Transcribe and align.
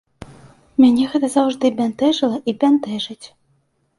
Мяне 0.83 1.03
гэта 1.11 1.27
заўжды 1.33 1.71
бянтэжыла 1.81 2.37
і 2.53 2.57
бянтэжыць. 2.63 3.27